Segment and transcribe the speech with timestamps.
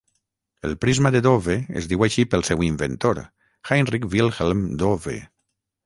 [0.69, 3.23] El prisma de Dove es diu així pel seu inventor,
[3.71, 5.21] Heinrich Wilhelm Dove.